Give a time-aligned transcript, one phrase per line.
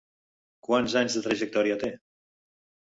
[0.69, 1.95] Quants anys de trajectòria té?